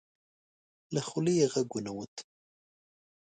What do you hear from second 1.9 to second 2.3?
وت.